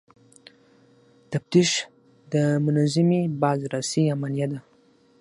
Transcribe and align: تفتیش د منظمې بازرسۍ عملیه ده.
تفتیش 1.31 1.71
د 2.33 2.35
منظمې 2.65 3.21
بازرسۍ 3.41 4.03
عملیه 4.13 4.47
ده. 4.51 4.59